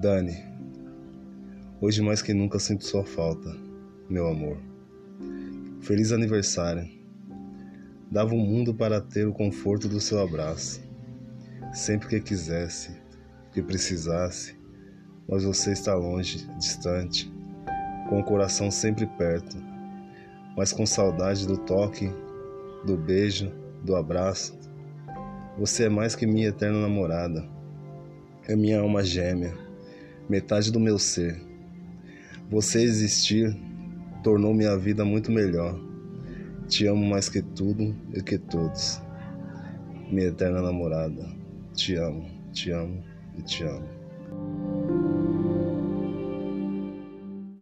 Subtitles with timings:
[0.00, 0.36] Dani,
[1.80, 3.52] hoje mais que nunca sinto sua falta,
[4.08, 4.56] meu amor.
[5.80, 6.88] Feliz aniversário.
[8.08, 10.80] Dava o mundo para ter o conforto do seu abraço,
[11.74, 12.96] sempre que quisesse,
[13.52, 14.56] que precisasse,
[15.28, 17.28] mas você está longe, distante,
[18.08, 19.56] com o coração sempre perto,
[20.56, 22.08] mas com saudade do toque,
[22.86, 23.50] do beijo,
[23.82, 24.56] do abraço.
[25.58, 27.44] Você é mais que minha eterna namorada,
[28.46, 29.66] é minha alma gêmea
[30.28, 31.40] metade do meu ser.
[32.50, 33.56] Você existir
[34.22, 35.78] tornou minha vida muito melhor.
[36.66, 39.00] Te amo mais que tudo e que todos.
[40.10, 41.26] Minha eterna namorada.
[41.74, 43.02] Te amo, te amo
[43.38, 43.88] e te amo.